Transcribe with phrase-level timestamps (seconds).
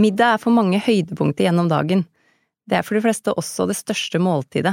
[0.00, 2.06] Middag er for mange høydepunkter gjennom dagen.
[2.64, 4.72] Det er for de fleste også det største måltidet.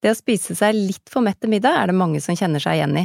[0.00, 2.78] Det å spise seg litt for mett til middag er det mange som kjenner seg
[2.78, 3.04] igjen i.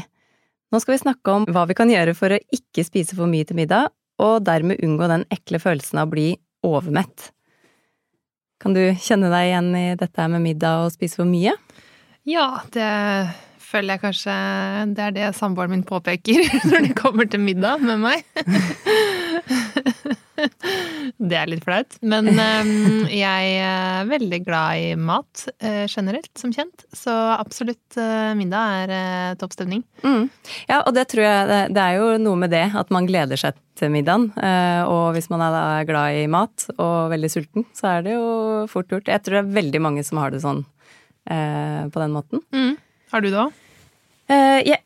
[0.72, 3.46] Nå skal vi snakke om hva vi kan gjøre for å ikke spise for mye
[3.50, 3.92] til middag,
[4.24, 6.28] og dermed unngå den ekle følelsen av å bli
[6.64, 7.32] overmett.
[8.64, 11.58] Kan du kjenne deg igjen i dette med middag og spise for mye?
[12.30, 12.88] Ja, det
[13.60, 14.34] føler jeg kanskje
[14.96, 18.24] det er det samboeren min påpeker når det kommer til middag med meg.
[21.30, 21.98] Det er litt flaut.
[22.06, 26.86] Men um, jeg er veldig glad i mat uh, generelt, som kjent.
[26.96, 29.84] Så absolutt uh, middag er uh, topp stemning.
[30.04, 30.28] Mm.
[30.70, 33.40] Ja, og det tror jeg det, det, er jo noe med det, at man gleder
[33.40, 34.28] seg til middagen.
[34.38, 38.28] og hvis man er glad i mat og veldig sulten, så er det jo
[38.70, 39.10] fort gjort.
[39.10, 40.62] Jeg tror det er veldig mange som har det sånn
[41.26, 42.44] på den måten.
[42.54, 42.76] Mm.
[43.10, 43.58] Har du det òg?
[44.64, 44.83] jeg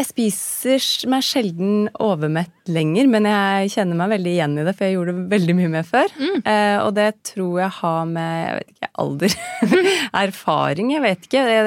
[0.00, 4.86] jeg spiser meg sjelden overmett lenger, men jeg kjenner meg veldig igjen i det, for
[4.86, 6.12] jeg gjorde det veldig mye mer før.
[6.16, 6.36] Mm.
[6.40, 9.34] Eh, og det tror jeg har med jeg vet ikke, alder
[10.24, 11.42] Erfaring, jeg vet ikke.
[11.52, 11.66] Jeg,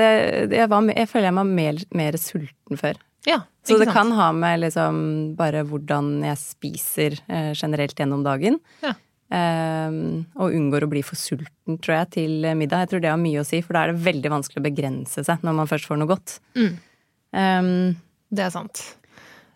[0.55, 3.01] jeg, var, jeg føler jeg var mer, mer sulten før.
[3.29, 3.95] Ja, Så det sant?
[3.95, 4.95] kan ha med liksom
[5.39, 8.57] bare hvordan jeg spiser eh, generelt gjennom dagen.
[8.83, 8.95] Ja.
[9.33, 9.99] Eh,
[10.39, 12.87] og unngår å bli for sulten, tror jeg, til middag.
[12.87, 15.23] Jeg tror det har mye å si, for da er det veldig vanskelig å begrense
[15.29, 16.39] seg når man først får noe godt.
[16.57, 16.73] Mm.
[17.33, 17.69] Um,
[18.33, 18.83] det er sant.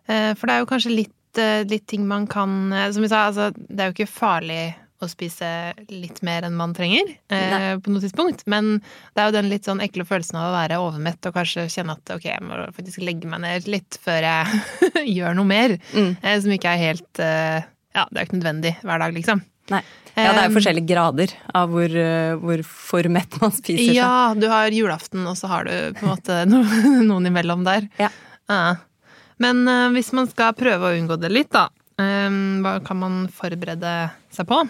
[0.08, 3.09] Eh, for det er jo kanskje litt, eh, litt ting man kan eh, Som vi
[3.11, 4.61] sa, altså, det er jo ikke farlig
[4.97, 5.47] å spise
[5.94, 8.44] litt mer enn man trenger eh, på noe tidspunkt.
[8.50, 8.80] Men
[9.14, 11.98] det er jo den litt sånn ekle følelsen av å være overmett og kanskje kjenne
[11.98, 15.77] at ok, jeg må faktisk legge meg ned litt før jeg gjør noe mer.
[15.93, 16.16] Mm.
[16.17, 17.61] Eh, som ikke er helt eh,
[17.93, 19.45] Ja, det er jo ikke nødvendig hver dag, liksom.
[19.73, 19.86] Nei.
[20.17, 21.92] Ja, det er jo forskjellige grader av hvor,
[22.42, 23.92] hvor for mett man spiser.
[23.93, 26.39] Ja, du har julaften, og så har du på en måte
[27.11, 27.86] noen imellom der.
[28.02, 28.10] Ja.
[28.52, 28.78] Ja.
[29.44, 31.68] Men uh, hvis man skal prøve å unngå det litt, da,
[32.02, 33.96] um, hva kan man forberede
[34.34, 34.64] seg på?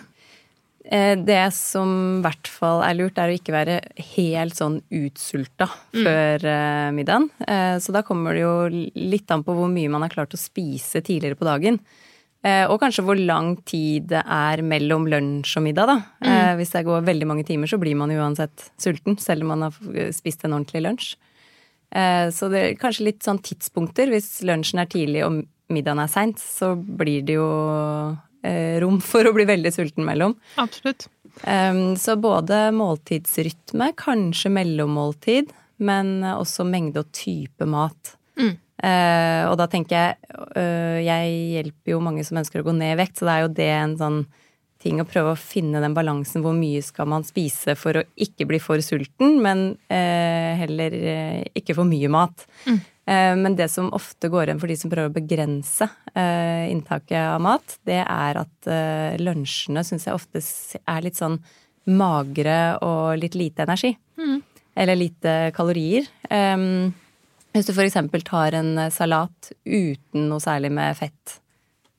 [0.87, 3.73] Eh, det som i hvert fall er lurt, er å ikke være
[4.13, 5.97] helt sånn utsulta mm.
[5.99, 6.45] før
[6.95, 7.25] middagen.
[7.83, 8.53] Så da kommer det jo
[8.95, 11.81] litt an på hvor mye man har klart å spise tidligere på dagen.
[12.71, 15.97] Og kanskje hvor lang tid det er mellom lunsj og middag, da.
[16.23, 16.61] Mm.
[16.61, 20.15] Hvis det går veldig mange timer, så blir man uansett sulten, selv om man har
[20.15, 21.17] spist en ordentlig lunsj.
[21.95, 24.11] Eh, så det er kanskje litt sånn tidspunkter.
[24.11, 25.43] Hvis lunsjen er tidlig og
[25.73, 27.47] middagen er seint, så blir det jo
[28.43, 30.37] eh, rom for å bli veldig sulten mellom.
[30.61, 31.09] Absolutt.
[31.37, 35.51] Så både måltidsrytme, kanskje mellommåltid,
[35.85, 38.15] men også mengde og type mat.
[38.41, 38.55] Mm.
[38.81, 42.97] Eh, og da tenker jeg Jeg hjelper jo mange som ønsker å gå ned i
[42.97, 44.19] vekt, så det er jo det en sånn
[44.83, 46.43] ting å prøve å finne den balansen.
[46.45, 51.41] Hvor mye skal man spise for å ikke bli for sulten, men eh, heller eh,
[51.57, 52.45] ikke for mye mat.
[52.67, 52.79] Mm.
[53.07, 57.21] Eh, men det som ofte går igjen for de som prøver å begrense eh, inntaket
[57.23, 60.43] av mat, det er at eh, lunsjene syns jeg ofte
[60.83, 61.39] er litt sånn
[61.87, 63.93] magre og litt lite energi.
[64.19, 64.41] Mm.
[64.77, 66.05] Eller lite kalorier.
[66.27, 67.95] hvis du f.eks.
[68.27, 71.39] tar en salat uten noe særlig med fett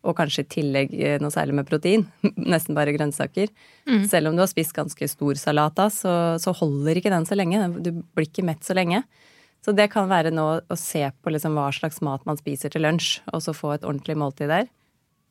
[0.08, 2.06] og kanskje i tillegg eh, noe særlig med protein.
[2.52, 3.52] Nesten bare grønnsaker.
[3.88, 4.04] Mm.
[4.10, 7.38] Selv om du har spist ganske stor salat da, så, så, holder ikke den så
[7.38, 7.62] lenge.
[7.84, 9.04] Du blir ikke mett så lenge.
[9.64, 12.86] Så det kan være nå å se på liksom hva slags mat man spiser til
[12.86, 14.68] lunsj, og så få et ordentlig måltid der.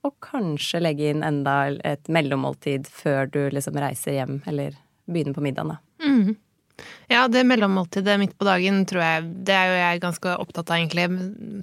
[0.06, 4.76] Og kanskje legge inn enda et mellommåltid før du liksom reiser hjem, eller
[5.08, 5.82] begynner på middagen, da.
[6.04, 6.36] Mm.
[7.08, 10.78] Ja, det mellommåltidet midt på dagen tror jeg Det er jo jeg ganske opptatt av,
[10.78, 11.08] egentlig.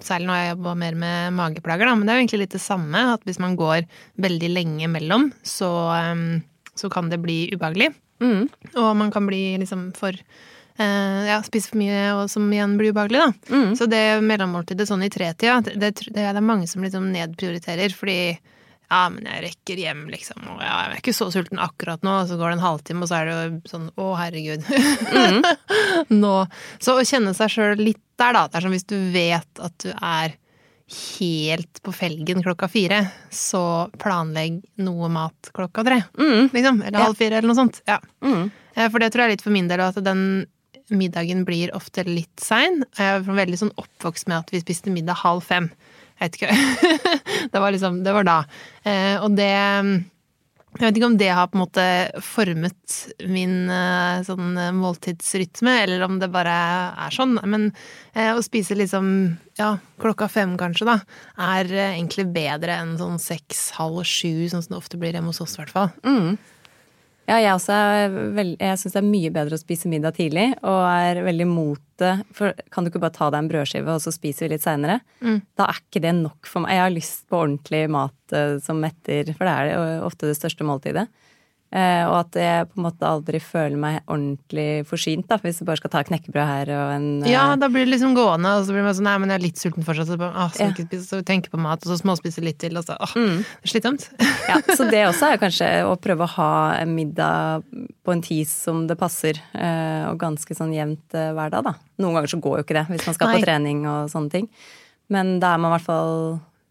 [0.05, 1.97] Særlig når jeg jobber mer med mageplager, da.
[1.99, 3.05] Men det er jo egentlig litt det samme.
[3.15, 3.85] At hvis man går
[4.25, 5.71] veldig lenge mellom, så,
[6.15, 6.41] um,
[6.75, 7.93] så kan det bli ubehagelig.
[8.25, 8.49] Mm.
[8.81, 12.95] Og man kan bli liksom for uh, ja, spise for mye, og som igjen blir
[12.95, 13.55] ubehagelig, da.
[13.55, 13.71] Mm.
[13.79, 17.95] Så det mellommåltidet sånn i tretida, det, det, det er det mange som liksom nedprioriterer.
[17.95, 18.19] Fordi
[18.91, 22.19] ja, men jeg rekker hjem, liksom, og ja, jeg er ikke så sulten akkurat nå,
[22.29, 24.65] så går det en halvtime, og så er det jo sånn å, herregud.
[25.11, 25.43] Mm.
[26.23, 26.35] nå.
[26.85, 28.47] Så å kjenne seg sjøl litt der, da.
[28.47, 30.37] Det er som hvis du vet at du er
[30.95, 33.01] helt på felgen klokka fire,
[33.33, 36.53] så planlegg noe mat klokka tre, mm.
[36.55, 36.83] liksom.
[36.85, 37.81] Eller halv fire, eller noe sånt.
[37.89, 37.99] Ja.
[38.25, 38.51] Mm.
[38.75, 40.45] Eh, for det tror jeg er litt for min del, at den
[40.93, 42.83] middagen blir ofte litt sein.
[42.99, 45.71] Jeg er veldig sånn oppvokst med at vi spiste middag halv fem.
[46.19, 46.57] Jeg vet ikke.
[47.53, 48.41] det var liksom Det var da.
[48.87, 49.53] Eh, og det
[50.75, 51.83] jeg vet ikke om det har på en måte
[52.27, 52.95] formet
[53.31, 56.55] min eh, sånn eh, måltidsrytme, eller om det bare
[57.05, 57.37] er sånn.
[57.47, 57.69] Men
[58.15, 59.07] å spise liksom
[59.59, 60.97] ja, klokka fem kanskje, da,
[61.55, 65.43] er egentlig bedre enn sånn seks, halv sju, sånn som det ofte blir hjemme hos
[65.45, 65.95] oss, i hvert fall.
[66.03, 66.35] Mm.
[67.25, 70.51] Ja, jeg også er veld, jeg syns det er mye bedre å spise middag tidlig,
[70.61, 72.13] og er veldig mot det.
[72.37, 74.99] For kan du ikke bare ta deg en brødskive, og så spiser vi litt seinere?
[75.25, 75.39] Mm.
[75.57, 76.77] Da er ikke det nok for meg.
[76.77, 80.69] Jeg har lyst på ordentlig mat uh, som metter, for det er ofte det største
[80.69, 81.07] måltidet.
[81.75, 85.65] Uh, og at jeg på en måte aldri føler meg ordentlig forsynt, da, hvis du
[85.67, 87.27] bare skal ta knekkebrød her og en uh...
[87.27, 89.43] Ja, da blir det liksom gående, og så blir man sånn nei, men jeg er
[89.43, 90.87] litt sulten fortsatt, så, ah, så, ja.
[90.87, 93.43] spise, så tenke på mat, og så småspise litt til, og så åh, mm.
[93.67, 94.07] slitsomt.
[94.53, 97.67] ja, så det også er kanskje å prøve å ha en middag
[98.07, 101.75] på en tid som det passer, uh, og ganske sånn jevnt hver dag, da.
[101.99, 103.43] Noen ganger så går jo ikke det, hvis man skal nei.
[103.43, 104.51] på trening og sånne ting.
[105.11, 106.19] Men da er man i hvert fall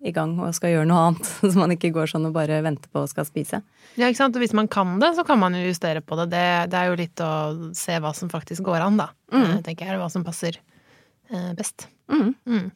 [0.04, 1.32] i gang og skal gjøre noe annet.
[1.42, 3.62] Så man ikke går sånn og bare venter på å skal spise.
[3.96, 4.38] Ja, ikke sant.
[4.38, 6.30] Og hvis man kan det, så kan man jo justere på det.
[6.36, 7.34] Det, det er jo litt å
[7.78, 9.10] se hva som faktisk går an, da.
[9.34, 9.50] Mm.
[9.50, 10.00] jeg, tenker jeg.
[10.02, 11.88] Hva som passer eh, best.
[12.12, 12.34] Mm.
[12.50, 12.72] Mm.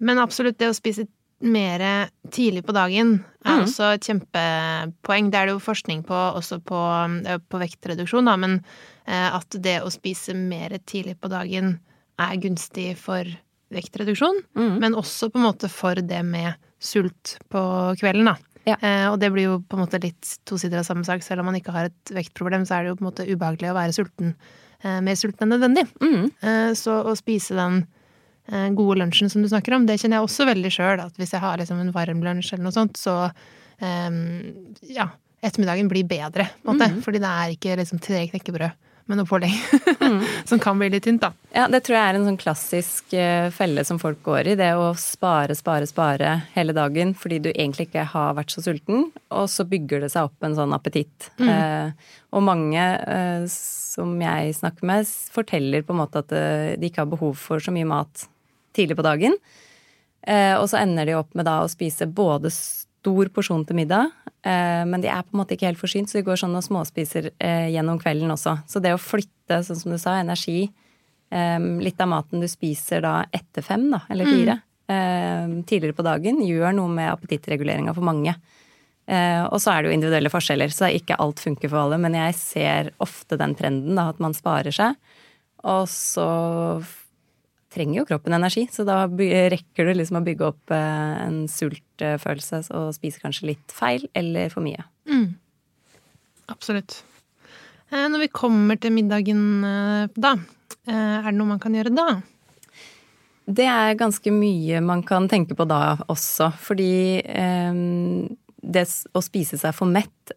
[0.00, 1.06] Men absolutt, det å spise
[1.40, 1.82] mer
[2.32, 3.14] tidlig på dagen
[3.44, 3.62] er mm.
[3.64, 5.30] også et kjempepoeng.
[5.32, 6.80] Det er det jo forskning på også på,
[7.48, 8.58] på vektreduksjon, da, men
[9.06, 11.78] eh, at det å spise mer tidlig på dagen
[12.20, 13.28] er gunstig for
[13.74, 14.78] vektreduksjon, mm.
[14.82, 17.60] men også på en måte for det med sult på
[18.00, 18.36] kvelden, da.
[18.68, 18.76] Ja.
[18.76, 21.24] Eh, og det blir jo på en måte litt to sider av samme sak.
[21.24, 23.70] Selv om man ikke har et vektproblem, så er det jo på en måte ubehagelig
[23.70, 24.34] å være sulten.
[24.82, 25.86] Eh, mer sulten enn nødvendig.
[26.02, 26.28] Mm.
[26.28, 27.80] Eh, så å spise den
[28.50, 31.06] eh, gode lunsjen som du snakker om, det kjenner jeg også veldig sjøl.
[31.06, 34.20] At hvis jeg har liksom en varm lunsj eller noe sånt, så eh,
[34.92, 35.08] ja,
[35.40, 36.92] ettermiddagen blir bedre, på en måte.
[36.92, 37.02] Mm.
[37.06, 39.56] Fordi det er ikke liksom tre knekkebrød med noe pålegg.
[40.00, 40.22] Mm.
[40.48, 41.28] som kan bli litt tynt, da.
[41.54, 44.54] Ja, det tror jeg er en sånn klassisk uh, felle som folk går i.
[44.58, 49.10] Det å spare, spare, spare hele dagen fordi du egentlig ikke har vært så sulten.
[49.36, 51.28] Og så bygger det seg opp en sånn appetitt.
[51.38, 51.50] Mm.
[51.52, 57.04] Eh, og mange eh, som jeg snakker med, forteller på en måte at de ikke
[57.04, 58.26] har behov for så mye mat
[58.74, 59.36] tidlig på dagen.
[60.58, 62.50] og så ender de opp med da å spise både
[63.00, 64.12] stor porsjon til middag,
[64.44, 66.64] eh, men de er på en måte ikke helt forsynt, så de går sånn og
[66.66, 68.58] småspiser eh, gjennom kvelden også.
[68.68, 73.04] Så det å flytte, sånn som du sa, energi eh, Litt av maten du spiser
[73.06, 74.36] da etter fem, da, eller mm.
[74.36, 74.56] fire,
[74.90, 75.58] mm.
[75.70, 78.34] tidligere på dagen, gjør noe med appetittreguleringa for mange.
[79.10, 81.96] Og så er det jo individuelle forskjeller, så ikke alt funker for alle.
[81.98, 84.98] Men jeg ser ofte den trenden, da, at man sparer seg.
[85.66, 86.26] Og så
[87.70, 92.64] trenger jo kroppen energi, så da rekker du liksom å bygge opp eh, en sultfølelse
[92.76, 94.82] og spise kanskje litt feil eller for mye.
[95.10, 95.28] Mm.
[96.50, 97.00] Absolutt.
[97.90, 100.34] Eh, når vi kommer til middagen eh, da,
[100.90, 102.08] er det noe man kan gjøre da?
[103.50, 108.84] Det er ganske mye man kan tenke på da også, fordi det
[109.16, 110.32] å spise seg for mett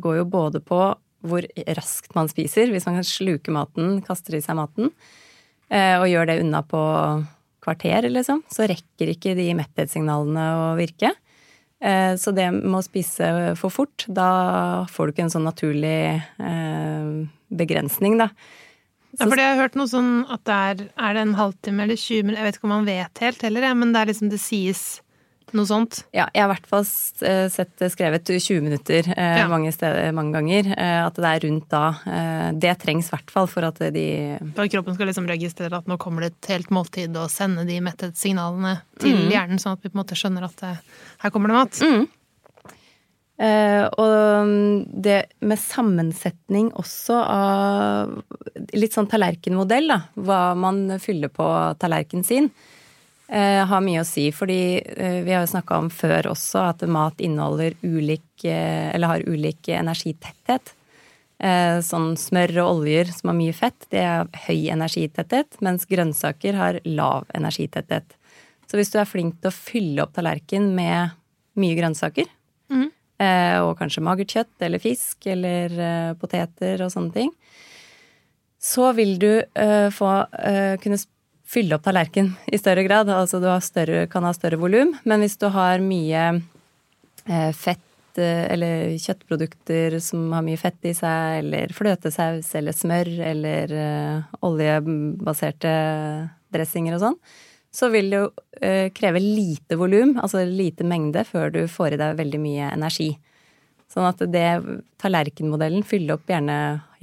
[0.00, 0.80] går jo både på
[1.26, 1.46] hvor
[1.76, 4.90] raskt man spiser, hvis man kan sluke maten, kaster i seg maten,
[5.66, 6.80] og gjør det unna på
[7.66, 11.10] kvarter, liksom, så rekker ikke de metthetssignalene å virke.
[11.80, 13.30] Eh, så det med å spise
[13.60, 17.10] for fort, da får du ikke en sånn naturlig eh,
[17.52, 18.30] begrensning, da.
[19.16, 22.00] Ja, for jeg har hørt noe sånn at det er, er det en halvtime eller
[22.00, 24.40] 20 minutter, jeg vet ikke om man vet helt heller, men det er liksom det
[24.42, 24.82] sies
[25.54, 26.00] noe sånt?
[26.10, 26.84] Ja, jeg har i hvert fall
[27.28, 29.46] eh, sett skrevet 20 minutter eh, ja.
[29.50, 30.72] mange, steder, mange ganger.
[30.74, 31.84] Eh, at det er rundt da.
[32.56, 34.06] Det trengs i hvert fall for at de
[34.56, 37.78] For kroppen skal liksom registrere at nå kommer det et helt måltid, og sende de
[37.84, 39.32] mettettsignalene til mm.
[39.34, 40.76] hjernen, sånn at vi på en måte skjønner at det,
[41.22, 41.82] her kommer det mat.
[41.86, 42.06] Mm.
[43.36, 44.52] Uh, og
[45.04, 48.14] det med sammensetning også av
[48.72, 49.98] litt sånn tallerkenmodell, da.
[50.16, 51.44] Hva man fyller på
[51.76, 52.75] tallerkenen sin eh,
[53.28, 54.28] har mye å si.
[54.34, 59.16] Fordi eh, vi har jo snakka om før også at mat inneholder ulik, eh, eller
[59.16, 60.74] har ulik energitetthet.
[61.42, 66.56] Eh, sånn smør og oljer som har mye fett, det er høy energitetthet, mens grønnsaker
[66.56, 68.16] har lav energitetthet.
[68.66, 71.12] Så hvis du er flink til å fylle opp tallerken med
[71.60, 72.30] mye grønnsaker,
[72.72, 72.88] mm.
[73.62, 77.30] og kanskje magert kjøtt eller fisk eller poteter og sånne ting,
[78.58, 79.30] så vil du
[79.94, 80.10] få
[80.82, 80.98] kunne
[81.46, 83.10] fylle opp tallerken i større grad.
[83.12, 84.94] Altså du større, kan ha større volum.
[85.04, 90.94] Men hvis du har mye eh, fett eh, eller kjøttprodukter som har mye fett i
[90.96, 95.74] seg, eller fløtesaus eller smør eller uh, oljebaserte
[96.54, 97.20] dressinger og sånn,
[97.76, 98.28] så vil det jo
[98.96, 103.10] kreve lite volum, altså lite mengde, før du får i deg veldig mye energi.
[103.92, 104.48] Sånn at det
[105.02, 106.56] tallerkenmodellen fyller opp gjerne,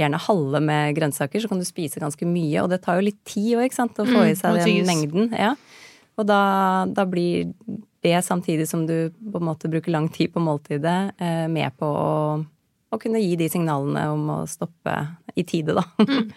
[0.04, 2.62] gjerne, halve med grønnsaker, så kan du spise ganske mye.
[2.64, 4.64] Og det tar jo litt tid òg, ikke sant, å få i mm, seg mm,
[4.64, 5.36] den mengden.
[5.38, 5.54] Ja.
[6.20, 6.40] Og da,
[6.94, 7.54] da, blir
[8.06, 11.88] det, samtidig som du på en måte bruker lang tid på måltidet, eh, med på
[11.88, 12.12] å,
[12.94, 14.98] å, kunne gi de signalene om å stoppe
[15.36, 15.88] i tide, da.
[16.04, 16.30] Mm.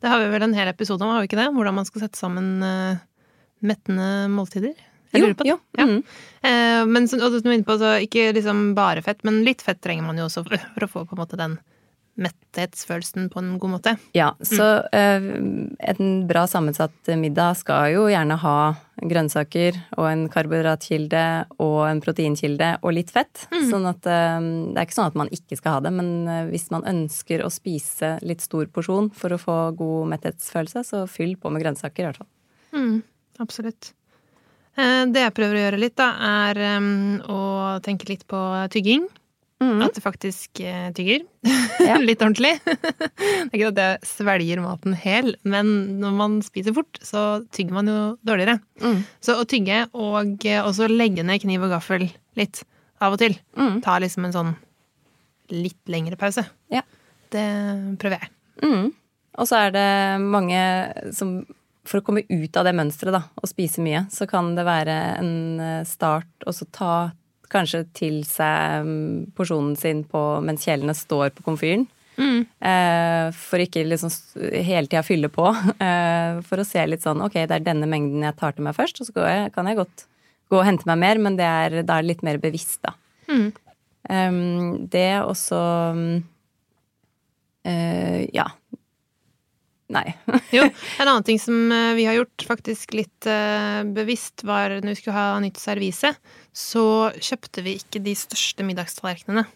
[0.00, 1.50] Det har vi vel en hel episode om, har vi ikke det?
[1.52, 3.02] Hvordan man skal sette sammen eh,
[3.60, 4.72] mettende måltider.
[5.10, 5.50] Jeg lurer på det.
[5.50, 5.86] Jo, jo.
[5.86, 5.98] Mm.
[6.40, 6.50] Ja.
[6.50, 9.82] Eh, men som du er inne på, så ikke liksom bare fett, men litt fett
[9.82, 11.58] trenger man jo også for, for å få på en måte den
[12.20, 13.96] metthetsfølelsen på en god måte.
[14.16, 15.76] Ja, så mm.
[15.78, 18.56] en bra sammensatt middag skal jo gjerne ha
[19.00, 21.22] grønnsaker og en karbohydratkilde
[21.62, 23.46] og en proteinkilde og litt fett.
[23.52, 23.68] Mm.
[23.70, 26.42] Sånn at uh, det er ikke sånn at man ikke skal ha det, men uh,
[26.50, 31.36] hvis man ønsker å spise litt stor porsjon for å få god metthetsfølelse, så fyll
[31.40, 32.30] på med grønnsaker i hvert fall.
[32.76, 33.00] Mm,
[33.42, 33.94] absolutt.
[34.80, 36.12] Det jeg prøver å gjøre litt, da,
[36.46, 36.60] er
[37.28, 37.40] å
[37.84, 38.38] tenke litt på
[38.72, 39.02] tygging.
[39.60, 39.82] Mm.
[39.84, 41.26] At det faktisk eh, tygger.
[41.80, 41.96] Ja.
[41.96, 42.58] Litt ordentlig.
[42.64, 45.70] det er ikke at jeg svelger maten hel, men
[46.02, 48.58] når man spiser fort, så tygger man jo dårligere.
[48.84, 48.98] Mm.
[49.24, 52.04] Så å tygge og eh, også legge ned kniv og gaffel
[52.38, 52.62] litt
[53.00, 53.80] av og til, mm.
[53.84, 54.52] ta liksom en sånn
[55.56, 56.44] litt lengre pause.
[56.70, 56.84] Ja.
[57.32, 57.46] Det
[58.02, 58.32] prøver jeg.
[58.60, 58.90] Mm.
[59.40, 59.88] Og så er det
[60.20, 60.60] mange
[61.16, 61.40] som
[61.88, 65.32] for å komme ut av det mønsteret, og spise mye, så kan det være en
[65.64, 66.92] eh, start å ta
[67.50, 71.86] kanskje til seg mm, porsjonen sin på, mens kjelene står på komfyren.
[72.20, 72.40] Mm.
[72.44, 75.48] Eh, for ikke liksom hele tida fylle på.
[75.80, 78.76] Eh, for å se litt sånn ok, det er denne mengden jeg tar til meg
[78.76, 80.04] først, og så jeg, kan jeg godt
[80.50, 82.92] gå og hente meg mer, men det er, da er det litt mer bevisst, da.
[83.30, 83.48] Mm.
[84.10, 85.58] Um, det også
[87.68, 88.46] uh, Ja,
[89.90, 90.06] Nei.
[90.56, 94.94] jo, en annen ting som eh, vi har gjort faktisk litt uh, bevisst, var når
[94.94, 96.12] vi skulle ha nytt servise,
[96.54, 96.84] så
[97.18, 99.46] kjøpte vi ikke de største middagstallerkenene.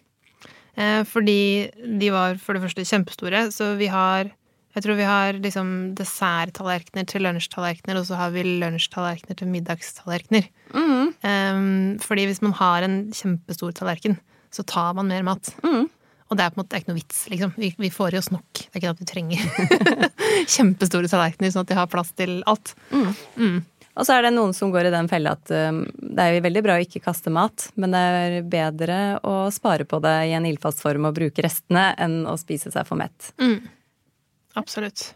[0.74, 1.70] Uh, fordi
[2.02, 4.32] de var for det første kjempestore, så vi har
[4.74, 10.48] jeg tror vi har liksom desserttallerkener til lunsjtallerkener, og så har vi lunsjtallerkener til middagstallerkener.
[10.74, 11.12] Mm.
[11.22, 11.68] Um,
[12.02, 14.18] fordi hvis man har en kjempestor tallerken,
[14.50, 15.52] så tar man mer mat.
[15.62, 15.86] Mm.
[16.32, 17.52] Og det er på en måte ikke noe vits, liksom.
[17.60, 18.48] Vi, vi får i oss nok.
[18.56, 19.42] Det er ikke at vi trenger
[20.56, 22.72] kjempestore tallerkener sånn at de har plass til alt.
[22.90, 23.10] Mm.
[23.36, 23.58] Mm.
[23.94, 26.44] Og så er det noen som går i den fella at um, det er jo
[26.48, 30.32] veldig bra å ikke kaste mat, men det er bedre å spare på det i
[30.34, 33.30] en ildfast form og bruke restene enn å spise seg for mett.
[33.38, 33.60] Mm.
[34.58, 35.12] Absolutt.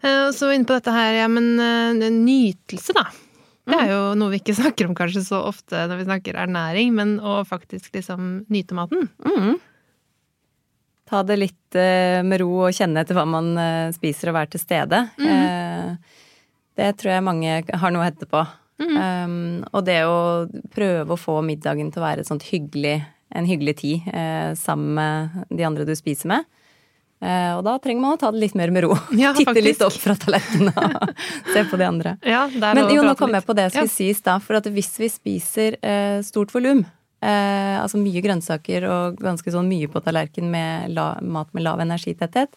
[0.00, 3.10] Uh, så inne på dette her, ja, men uh, nytelse, da.
[3.70, 6.94] Det er jo noe vi ikke snakker om kanskje så ofte når vi snakker ernæring,
[6.96, 9.08] men å faktisk liksom nyte maten.
[9.26, 9.58] Mm.
[11.10, 14.54] Ta det litt uh, med ro og kjenne etter hva man uh, spiser og være
[14.54, 15.04] til stede.
[15.18, 15.30] Mm.
[15.30, 16.26] Uh,
[16.78, 18.44] det tror jeg mange har noe å hente på.
[18.80, 18.94] Mm.
[18.96, 19.40] Um,
[19.74, 20.20] og det å
[20.72, 23.00] prøve å få middagen til å være hyggelig,
[23.36, 24.06] en hyggelig tid
[24.58, 26.46] sammen med de andre du spiser med.
[27.20, 28.94] Eh, og da trenger man å ta det litt mer med ro.
[29.16, 31.10] Ja, Titte litt opp fra tallerkenen og
[31.52, 32.14] se på de andre.
[32.24, 33.92] Ja, Men jo, nå kom jeg på det som ja.
[33.92, 34.38] sies da.
[34.40, 36.80] For at hvis vi spiser eh, stort volum,
[37.20, 41.82] eh, altså mye grønnsaker og ganske sånn mye på tallerken med la, mat med lav
[41.84, 42.56] energitetthet,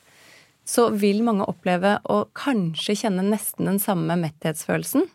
[0.64, 5.10] så vil mange oppleve å kanskje kjenne nesten den samme metthetsfølelsen.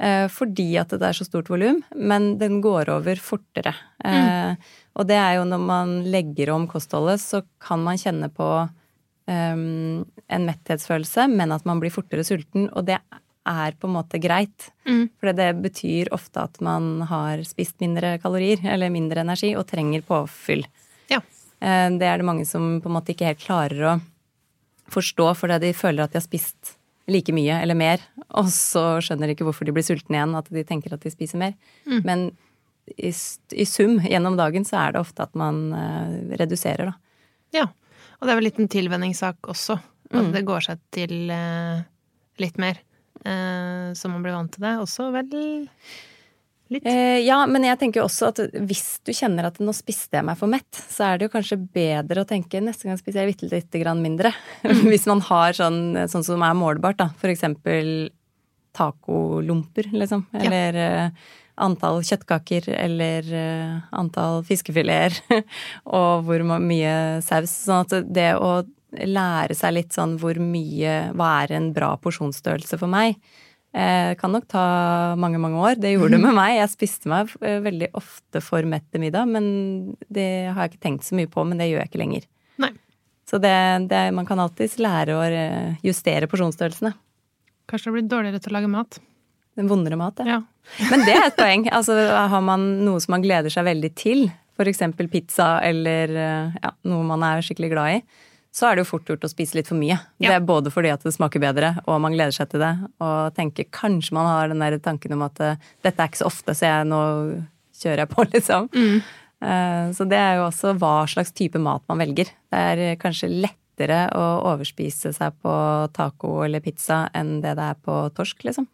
[0.00, 3.74] Eh, fordi at det er så stort volum, men den går over fortere.
[4.00, 4.56] Mm.
[4.96, 8.46] Og det er jo når man legger om kostholdet, så kan man kjenne på
[9.28, 12.68] um, en metthetsfølelse, men at man blir fortere sulten.
[12.72, 12.98] Og det
[13.48, 14.70] er på en måte greit.
[14.88, 15.08] Mm.
[15.20, 20.04] For det betyr ofte at man har spist mindre kalorier eller mindre energi og trenger
[20.08, 20.66] påfyll.
[21.12, 21.22] Ja.
[21.60, 23.94] Um, det er det mange som på en måte ikke helt klarer å
[24.88, 26.74] forstå fordi de føler at de har spist
[27.08, 28.02] like mye eller mer,
[28.36, 31.12] og så skjønner de ikke hvorfor de blir sultne igjen, at de tenker at de
[31.12, 31.54] spiser mer.
[31.88, 32.00] Mm.
[32.04, 32.24] Men
[32.96, 36.94] i, i, sum gjennom dagen så er det ofte at man uh, reduserer, da.
[37.56, 37.64] Ja.
[38.18, 39.78] Og det er vel litt en tilvenningssak også.
[40.08, 40.34] At mm.
[40.34, 41.80] det går seg til eh,
[42.42, 42.80] litt mer.
[43.24, 44.74] Eh, så man blir vant til det.
[44.82, 45.28] Også vel
[46.72, 46.84] litt.
[46.88, 50.38] Eh, ja, men jeg tenker også at hvis du kjenner at nå spiste jeg meg
[50.40, 53.50] for mett, så er det jo kanskje bedre å tenke neste gang spiser jeg bitte
[53.52, 54.32] lite grann mindre.
[54.66, 54.86] Mm.
[54.92, 57.10] hvis man har sånn, sånn, som er målbart, da.
[57.20, 58.08] For eksempel
[58.76, 60.26] tacolomper, liksom.
[60.38, 61.10] Eller ja.
[61.58, 65.18] Eh, antall kjøttkaker eller uh, antall fiskefileter
[65.98, 67.50] og hvor mye saus.
[67.66, 72.78] Sånn at det å lære seg litt sånn hvor mye Hva er en bra porsjonsstørrelse
[72.80, 73.18] for meg?
[73.76, 75.76] Eh, kan nok ta mange, mange år.
[75.76, 76.56] Det gjorde det med meg.
[76.56, 79.44] Jeg spiste meg eh, veldig ofte for mett til middag, men
[80.08, 82.24] det har jeg ikke tenkt så mye på, men det gjør jeg ikke lenger.
[82.64, 82.72] Nei.
[83.28, 83.52] Så det,
[83.90, 86.94] det, man kan alltids lære å eh, justere porsjonsstørrelsene.
[87.68, 89.00] Kanskje det blir dårligere til å lage mat.
[89.58, 90.38] Den vondere mat, ja.
[90.38, 90.88] ja.
[90.92, 91.66] Men det er et poeng.
[91.74, 91.96] Altså,
[92.30, 94.84] har man noe som man gleder seg veldig til, f.eks.
[95.10, 98.00] pizza eller ja, noe man er skikkelig glad i,
[98.54, 99.98] så er det jo fort gjort å spise litt for mye.
[100.18, 100.30] Ja.
[100.30, 102.72] Det er både fordi at det smaker bedre, og man gleder seg til det,
[103.04, 106.30] og tenker kanskje man har den der tanken om at uh, dette er ikke så
[106.30, 107.00] ofte, så jeg nå
[107.78, 108.70] kjører jeg på, liksom.
[108.74, 108.98] Mm.
[109.38, 112.32] Uh, så det er jo også hva slags type mat man velger.
[112.50, 115.54] Det er kanskje lettere å overspise seg på
[115.94, 118.66] taco eller pizza enn det det er på torsk, liksom.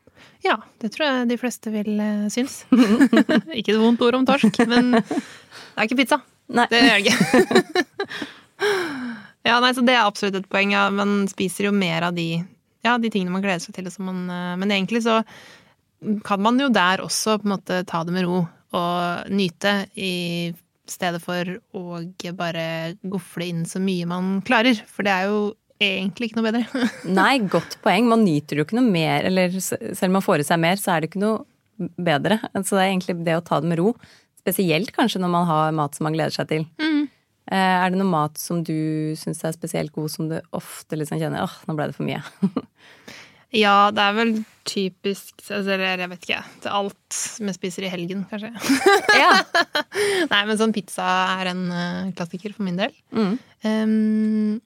[0.45, 2.63] Ja, det tror jeg de fleste vil uh, synes.
[3.59, 6.21] ikke et vondt ord om torsk, men det er ikke pizza.
[6.53, 6.67] Nei.
[6.71, 8.25] Det er det ikke.
[9.49, 10.75] ja, nei, så det er absolutt et poeng.
[10.77, 10.89] Ja.
[10.93, 12.29] Man spiser jo mer av de,
[12.85, 13.89] ja, de tingene man gleder seg til.
[14.05, 15.23] Man, uh, men egentlig så
[16.25, 18.43] kan man jo der også på en måte ta det med ro
[18.75, 20.53] og nyte, i
[20.91, 22.01] stedet for å
[22.37, 22.67] bare
[23.09, 24.81] gofle inn så mye man klarer.
[24.91, 25.39] For det er jo
[25.83, 26.85] egentlig ikke noe bedre.
[27.21, 28.09] Nei, godt poeng.
[28.11, 30.95] Man nyter jo ikke noe mer, eller selv om man får i seg mer, så
[30.95, 31.45] er det ikke noe
[31.97, 32.39] bedre.
[32.61, 33.95] Så det er egentlig det å ta det med ro.
[34.45, 36.67] Spesielt kanskje når man har mat som man gleder seg til.
[36.83, 37.07] Mm.
[37.53, 41.21] Eh, er det noe mat som du syns er spesielt god, som du ofte liksom
[41.21, 42.23] kjenner åh, nå ble det for mye?
[43.65, 46.43] ja, det er vel typisk altså, Eller jeg vet ikke.
[46.65, 48.53] Er alt vi spiser i helgen, kanskje.
[49.23, 49.33] ja.
[50.31, 52.97] Nei, men sånn pizza er en uh, klassiker for min del.
[53.13, 53.35] Mm.
[53.65, 54.63] Um,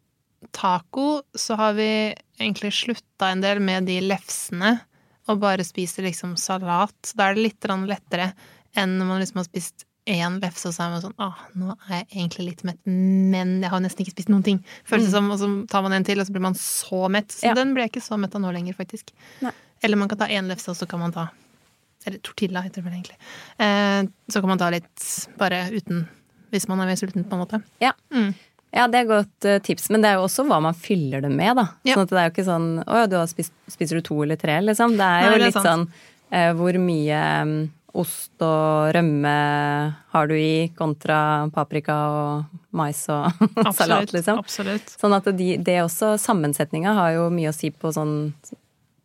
[0.54, 1.90] taco så har vi
[2.38, 4.76] egentlig slutta en del med de lefsene
[5.28, 7.12] og bare spiser liksom salat.
[7.14, 8.33] Da er det litt lettere
[8.78, 11.28] enn når man liksom har spist én lefse, og så er man sånn Å,
[11.61, 14.61] nå er jeg egentlig litt mett, men jeg har nesten ikke spist noen ting.
[14.88, 15.16] Føles det mm.
[15.18, 17.35] som, Og så tar man en til, og så blir man så mett.
[17.35, 17.57] Så ja.
[17.59, 19.12] den blir jeg ikke så mett av nå lenger, faktisk.
[19.45, 19.52] Nei.
[19.85, 21.28] Eller man kan ta én lefse, og så kan man ta
[22.07, 23.18] Eller tortilla heter det vel egentlig.
[23.61, 24.02] Eh,
[24.33, 26.07] så kan man ta litt bare uten
[26.54, 27.61] Hvis man er mer sulten, på en måte.
[27.85, 27.92] Ja.
[28.14, 28.33] Mm.
[28.75, 31.25] Ja, det er et godt uh, tips, men det er jo også hva man fyller
[31.25, 31.66] det med, da.
[31.88, 31.96] Ja.
[31.96, 34.20] Sånn at det er jo ikke sånn å ja, du har spist, spiser du to
[34.26, 34.98] eller tre, liksom.
[34.98, 35.68] Det er jo Nei, det er litt sant.
[35.70, 35.88] sånn
[36.37, 37.56] uh, hvor mye um,
[37.98, 39.34] ost og rømme
[40.12, 43.32] har du i, kontra paprika og mais og
[43.78, 44.44] salat, liksom.
[44.44, 44.92] Absolutt.
[45.00, 48.18] Sånn at de, det også, sammensetninga har jo mye å si på sånn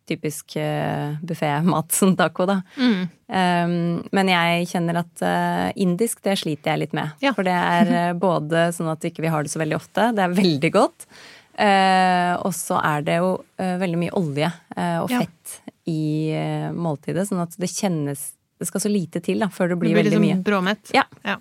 [0.08, 2.60] typisk uh, buffémat som taco, da.
[2.76, 3.06] Mm.
[3.24, 3.76] Um,
[4.14, 7.14] men jeg kjenner at uh, indisk, det sliter jeg litt med.
[7.24, 7.32] Ja.
[7.36, 10.26] For det er uh, både sånn at vi ikke har det så veldig ofte, det
[10.26, 11.08] er veldig godt.
[11.54, 15.74] Uh, og så er det jo veldig mye olje og fett ja.
[15.92, 19.92] i måltidet, sånn at det kjennes Det skal så lite til da, før det blir,
[19.92, 20.40] det blir veldig liksom mye.
[20.46, 20.90] Bråmett.
[20.94, 21.04] Ja.
[21.22, 21.36] ja.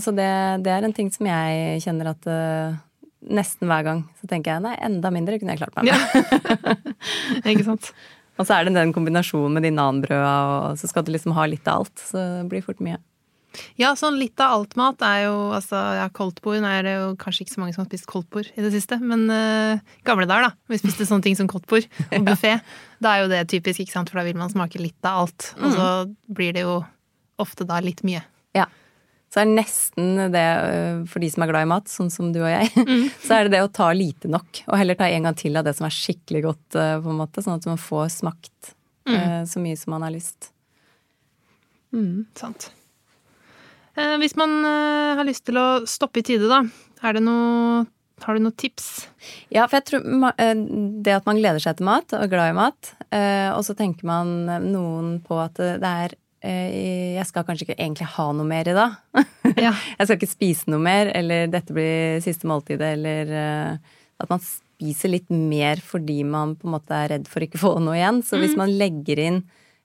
[0.00, 0.30] så det,
[0.64, 2.28] det, er en ting som jeg kjenner at
[3.22, 5.94] nesten hver gang så tenker jeg nei, enda mindre kunne jeg klart meg med.
[5.94, 6.74] Ja.
[7.52, 7.92] ikke sant.
[8.38, 10.34] og så er det den kombinasjonen med de nanbrøda,
[10.72, 11.96] og så skal du liksom ha litt av alt.
[12.10, 13.00] Så det blir fort mye.
[13.76, 17.54] Ja, sånn litt av alt-mat er jo altså Ja, koldtbord er det jo kanskje ikke
[17.54, 20.72] så mange som har spist koldtbord i det siste, men uh, gamle dager, da.
[20.72, 22.56] Vi spiste sånne ting som koldtbord og buffé.
[23.02, 25.52] Da er jo det typisk, ikke sant, for da vil man smake litt av alt.
[25.60, 26.14] Og så mm.
[26.38, 26.80] blir det jo
[27.42, 28.22] ofte da litt mye.
[28.56, 28.68] Ja.
[29.32, 32.34] Så er det nesten det, øh, for de som er glad i mat, sånn som
[32.34, 33.06] du og jeg, mm.
[33.24, 34.60] så er det det å ta lite nok.
[34.66, 37.20] Og heller ta en gang til av det som er skikkelig godt, øh, på en
[37.22, 37.44] måte.
[37.44, 38.74] Sånn at man får smakt
[39.08, 39.16] mm.
[39.16, 40.50] uh, så mye som man har lyst.
[41.96, 42.28] Mm.
[42.36, 42.68] Sant.
[43.96, 46.62] Eh, hvis man har lyst til å stoppe i tide, da,
[47.04, 47.82] er det noe
[48.22, 49.08] har du noen tips?
[49.50, 50.04] Ja, for jeg tror
[51.02, 52.90] det at man gleder seg til mat og er glad i mat,
[53.56, 58.08] og så tenker man noen på at det er Eh, jeg skal kanskje ikke egentlig
[58.16, 58.98] ha noe mer i dag.
[59.52, 59.74] Ja.
[59.98, 63.90] jeg skal ikke spise noe mer, eller dette blir siste måltidet, eller eh,
[64.22, 67.62] at man spiser litt mer fordi man på en måte er redd for ikke å
[67.66, 68.22] få noe igjen.
[68.24, 68.62] Så hvis mm.
[68.62, 69.42] man legger inn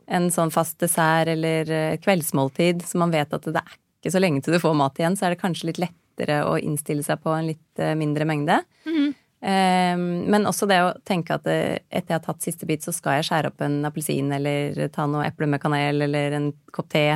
[0.08, 4.24] en sånn fast dessert eller eh, kveldsmåltid, så man vet at det er ikke så
[4.24, 7.20] lenge til du får mat igjen, så er det kanskje litt lettere å innstille seg
[7.22, 8.62] på en litt mindre mengde.
[8.88, 9.12] Mm.
[9.46, 12.94] Ehm, men også det å tenke at eh, etter jeg har tatt siste bit, så
[12.96, 16.90] skal jeg skjære opp en appelsin eller ta noe eple med kanel eller en kopp
[16.94, 17.10] te.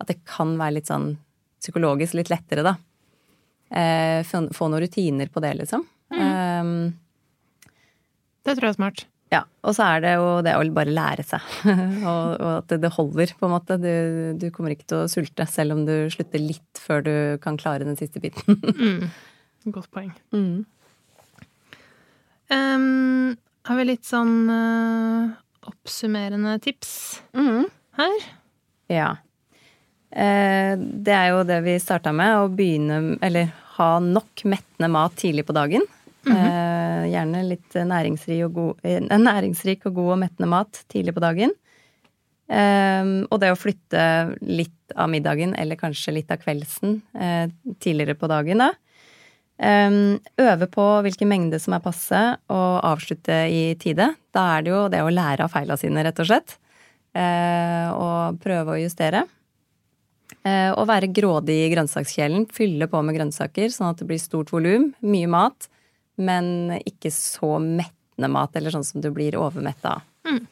[0.00, 1.14] At det kan være litt sånn
[1.62, 2.76] psykologisk litt lettere, da.
[3.70, 5.84] Eh, få noen rutiner på det, liksom.
[6.14, 6.22] Mm.
[6.22, 6.72] Um,
[8.46, 9.06] det tror jeg er smart.
[9.34, 9.40] Ja.
[9.66, 11.42] Og så er det jo det å bare lære seg.
[12.10, 13.78] og, og, at det holder, på en måte.
[13.82, 13.92] Du,
[14.38, 17.88] du, kommer ikke til å sulte selv om du slutter litt før du kan klare
[17.88, 18.60] den siste biten.
[18.78, 19.72] mm.
[19.74, 20.12] Godt poeng.
[20.30, 20.62] Mm.
[22.46, 25.34] Um, har vi litt sånn uh,
[25.66, 26.92] oppsummerende tips
[27.34, 27.64] mm.
[27.98, 28.26] her?
[28.92, 29.08] Ja.
[30.14, 35.18] Uh, det er jo det vi starta med, å begynne Eller ha nok mettende mat
[35.18, 35.82] tidlig på dagen.
[36.26, 36.46] Mm -hmm.
[36.46, 41.50] uh, gjerne litt næringsrik og, god, næringsrik og god og mettende mat tidlig på dagen.
[42.46, 47.02] Um, og det å flytte litt av middagen, eller kanskje litt av kveldsen,
[47.80, 48.70] tidligere på dagen, da.
[49.56, 54.10] Ehm, øve på hvilken mengde som er passe, og avslutte i tide.
[54.36, 56.58] Da er det jo det å lære av feila sine, rett og slett.
[57.16, 59.24] Eh, og prøve å justere.
[60.44, 62.48] Eh, og være grådig i grønnsakskjelen.
[62.52, 64.92] Fylle på med grønnsaker, sånn at det blir stort volum.
[65.00, 65.72] Mye mat.
[66.16, 70.04] men ikke så mettende mat, eller sånn som du blir overmetta av.
[70.24, 70.46] Mm.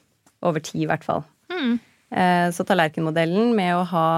[0.44, 1.22] Over tid, i hvert fall.
[1.48, 1.78] Mm.
[2.52, 4.08] Så tallerkenmodellen med å ha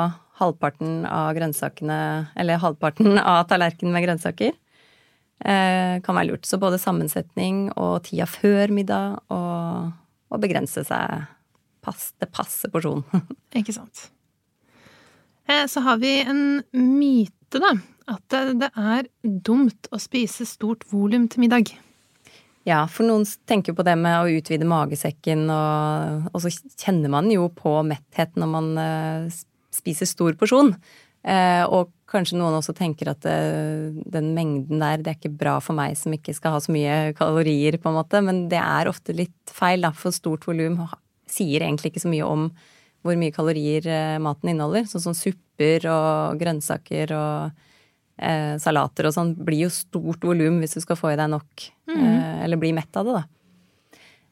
[0.41, 1.99] halvparten av grønnsakene,
[2.35, 4.59] eller halvparten av tallerkenen med grønnsaker,
[5.45, 6.47] kan være lurt.
[6.49, 9.91] Så både sammensetning og tida før middag, og,
[10.33, 11.27] og begrense seg
[11.87, 13.05] pass, det passe porsjon.
[13.61, 14.09] Ikke sant.
[15.47, 17.77] Eh, så har vi en myte, da.
[18.07, 21.73] At det er dumt å spise stort volum til middag.
[22.67, 26.51] Ja, for noen tenker på det med å utvide magesekken, og, og så
[26.83, 29.43] kjenner man jo på metthet når man uh,
[29.75, 30.73] spiser stor porsjon.
[31.27, 35.57] Uh, og kanskje noen også tenker at uh, den mengden der, det er ikke bra
[35.59, 38.23] for meg som ikke skal ha så mye kalorier, på en måte.
[38.25, 40.81] Men det er ofte litt feil, da, for stort volum
[41.31, 42.51] sier egentlig ikke så mye om
[43.07, 43.87] hvor mye kalorier
[44.23, 44.87] maten inneholder.
[44.91, 47.67] Sånn som supper og grønnsaker og
[48.17, 51.69] eh, salater og sånn blir jo stort volum hvis du skal få i deg nok.
[51.91, 52.03] Mm.
[52.03, 53.25] Eh, eller bli mett av det, da.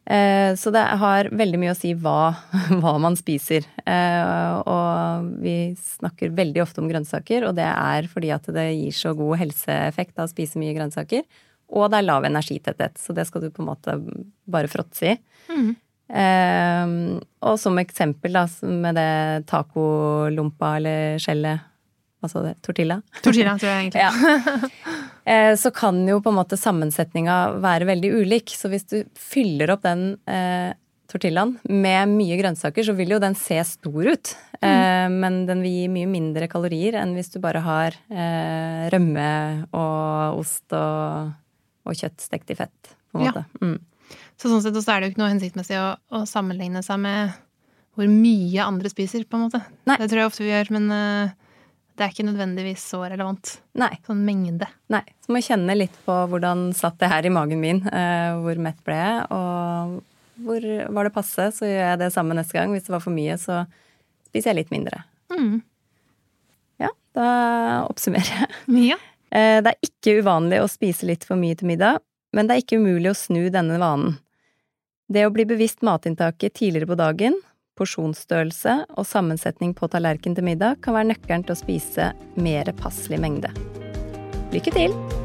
[0.05, 2.35] Eh, så det har veldig mye å si hva,
[2.83, 3.67] hva man spiser.
[3.89, 8.97] Eh, og vi snakker veldig ofte om grønnsaker, og det er fordi at det gir
[8.97, 11.25] så god helseeffekt av å spise mye grønnsaker.
[11.75, 13.97] Og det er lav energitetthet, så det skal du på en måte
[14.51, 15.17] bare fråtse i.
[15.49, 15.71] Mm.
[16.05, 16.97] Eh,
[17.49, 21.71] og som eksempel da, med det tacolompa eller skjellet
[22.25, 23.01] hva sa du, tortilla?
[23.25, 24.05] Tortilla, tror jeg egentlig.
[24.05, 25.03] ja.
[25.25, 28.53] Eh, så kan jo på en måte sammensetninga være veldig ulik.
[28.57, 30.73] Så hvis du fyller opp den eh,
[31.11, 34.35] tortillaen med mye grønnsaker, så vil jo den se stor ut.
[34.59, 34.67] Mm.
[34.69, 39.31] Eh, men den vil gi mye mindre kalorier enn hvis du bare har eh, rømme
[39.71, 41.35] og ost og,
[41.85, 42.95] og, kjøtt stekt i fett.
[43.13, 43.45] på en måte.
[43.61, 43.69] Ja.
[43.69, 43.79] Mm.
[44.41, 47.41] Så sånn sett så er det jo ikke noe hensiktsmessig å, å, sammenligne seg med
[47.95, 49.61] hvor mye andre spiser, på en måte.
[49.87, 50.01] Nei.
[50.01, 51.35] Det tror jeg ofte vi gjør, men uh,
[51.95, 53.53] det er ikke nødvendigvis så relevant.
[53.79, 53.93] Nei.
[54.07, 54.67] Sånn mengde.
[54.91, 55.05] Nei.
[55.23, 57.85] Så må jeg kjenne litt på hvordan satt det her i magen min.
[57.87, 60.01] Eh, hvor mett ble jeg, og
[60.43, 62.75] hvor var det passe, så gjør jeg det samme neste gang.
[62.75, 63.63] Hvis det var for mye, så
[64.27, 65.05] spiser jeg litt mindre.
[65.31, 65.63] Mm.
[66.83, 67.29] Ja, da
[67.87, 68.51] oppsummerer jeg.
[68.91, 68.99] Ja.
[69.31, 72.03] Eh, det er ikke uvanlig å spise litt for mye til middag,
[72.35, 74.19] men det er ikke umulig å snu denne vanen.
[75.11, 77.39] Det å bli bevisst matinntaket tidligere på dagen
[77.79, 83.21] Porsjonsstørrelse og sammensetning på tallerken til middag kan være nøkkelen til å spise mer passelig
[83.25, 83.53] mengde.
[84.55, 85.24] Lykke til!